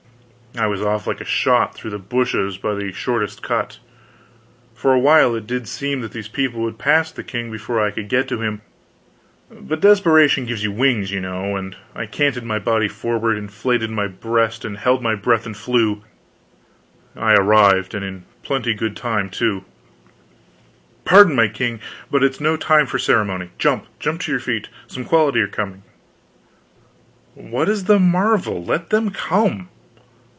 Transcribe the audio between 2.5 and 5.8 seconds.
by the shortest cut. For a while it did